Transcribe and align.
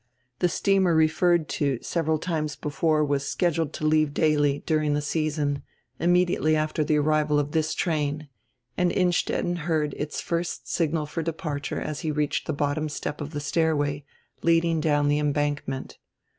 The 0.39 0.49
steamer 0.49 0.95
referred 0.95 1.47
to 1.61 1.77
several 1.83 2.17
times 2.17 2.55
before 2.55 3.05
was 3.05 3.29
scheduled 3.29 3.71
to 3.73 3.85
leave 3.85 4.15
daily, 4.15 4.63
during 4.65 4.95
die 4.95 4.99
sea 4.99 5.29
son, 5.29 5.61
immediately 5.99 6.55
after 6.55 6.83
die 6.83 6.95
arrival 6.95 7.37
of 7.37 7.51
this 7.51 7.75
train, 7.75 8.27
and 8.75 8.91
Inn 8.91 9.11
stetten 9.11 9.57
heard 9.57 9.93
its 9.93 10.19
first 10.19 10.67
signal 10.67 11.05
for 11.05 11.21
departure 11.21 11.79
as 11.79 11.99
he 11.99 12.09
reached 12.09 12.47
die 12.47 12.53
bottom 12.53 12.89
step 12.89 13.21
of 13.21 13.33
die 13.33 13.37
stairway 13.37 14.03
leading 14.41 14.79
down 14.81 15.07
the 15.07 15.19
embank 15.19 15.59
ment. 15.67 15.99